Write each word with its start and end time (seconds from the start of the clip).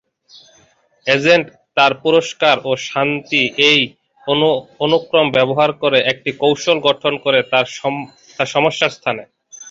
Agent 1.07 1.45
তার 1.77 1.91
পুরস্কার 2.03 2.55
এবং 2.59 2.75
শাস্তি 2.85 3.41
এই 3.69 3.79
অনুক্রম 4.83 5.27
ব্যবহার 5.37 5.71
করে 5.81 5.99
একটি 6.11 6.29
কৌশল 6.41 6.77
গঠন 6.87 7.13
করে 7.25 7.39
তার 7.51 7.65
সমস্যার 8.53 8.95
স্থানে। 8.97 9.23